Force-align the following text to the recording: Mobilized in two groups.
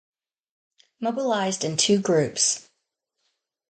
Mobilized 0.99 1.63
in 1.63 1.77
two 1.77 1.99
groups. 2.01 2.67